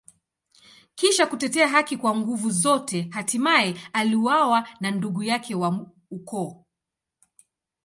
Kisha 0.95 1.25
kutetea 1.27 1.67
haki 1.67 1.97
kwa 1.97 2.15
nguvu 2.17 2.49
zote, 2.51 3.07
hatimaye 3.11 3.75
aliuawa 3.93 4.67
na 4.79 4.91
ndugu 4.91 5.23
yake 5.23 5.55
wa 5.55 5.91
ukoo. 6.11 6.65